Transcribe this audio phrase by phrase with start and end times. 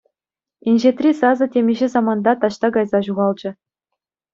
[0.71, 3.49] Инҫетри сасӑ темиҫе саманта таҫта кайса ҫухалчӗ.